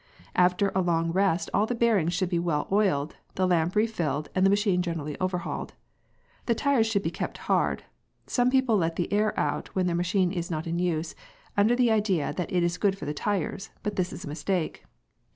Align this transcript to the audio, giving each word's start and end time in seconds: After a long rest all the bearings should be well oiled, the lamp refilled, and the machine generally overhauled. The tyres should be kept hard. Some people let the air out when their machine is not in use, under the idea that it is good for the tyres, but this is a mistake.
After 0.35 0.71
a 0.73 0.81
long 0.81 1.11
rest 1.11 1.51
all 1.53 1.67
the 1.67 1.75
bearings 1.75 2.15
should 2.15 2.29
be 2.29 2.39
well 2.39 2.67
oiled, 2.71 3.17
the 3.35 3.45
lamp 3.45 3.75
refilled, 3.75 4.29
and 4.33 4.43
the 4.43 4.49
machine 4.49 4.81
generally 4.81 5.15
overhauled. 5.19 5.75
The 6.47 6.55
tyres 6.55 6.87
should 6.87 7.03
be 7.03 7.11
kept 7.11 7.37
hard. 7.45 7.83
Some 8.25 8.49
people 8.49 8.77
let 8.77 8.95
the 8.95 9.13
air 9.13 9.39
out 9.39 9.67
when 9.75 9.85
their 9.85 9.95
machine 9.95 10.31
is 10.31 10.49
not 10.49 10.65
in 10.65 10.79
use, 10.79 11.13
under 11.55 11.75
the 11.75 11.91
idea 11.91 12.33
that 12.33 12.51
it 12.51 12.63
is 12.63 12.79
good 12.79 12.97
for 12.97 13.05
the 13.05 13.13
tyres, 13.13 13.69
but 13.83 13.95
this 13.95 14.11
is 14.11 14.25
a 14.25 14.27
mistake. 14.27 14.85